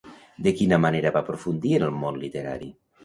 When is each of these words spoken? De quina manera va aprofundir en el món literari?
De 0.47 0.53
quina 0.61 0.79
manera 0.85 1.11
va 1.17 1.23
aprofundir 1.25 1.75
en 1.81 1.85
el 1.89 1.93
món 2.05 2.19
literari? 2.25 2.73